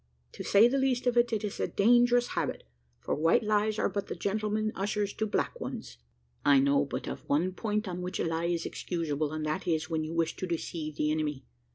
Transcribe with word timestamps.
To 0.31 0.43
say 0.43 0.67
the 0.67 0.79
least 0.79 1.05
of 1.05 1.15
it, 1.15 1.31
it 1.31 1.43
is 1.43 1.59
a 1.59 1.67
dangerous 1.67 2.29
habit, 2.29 2.63
for 3.01 3.13
white 3.13 3.43
lies 3.43 3.77
are 3.77 3.87
but 3.87 4.07
the 4.07 4.15
gentlemen 4.15 4.71
ushers 4.73 5.13
to 5.13 5.27
black 5.27 5.59
ones. 5.61 5.99
I 6.43 6.57
know 6.59 6.85
but 6.85 7.05
of 7.07 7.19
one 7.29 7.51
point 7.51 7.87
on 7.87 8.01
which 8.01 8.19
a 8.19 8.25
lie 8.25 8.45
is 8.45 8.65
excusable, 8.65 9.31
and 9.31 9.45
that 9.45 9.67
is, 9.67 9.91
when 9.91 10.03
you 10.03 10.15
wish 10.15 10.35
to 10.37 10.47
deceive 10.47 10.95
the 10.95 11.11
enemy. 11.11 11.45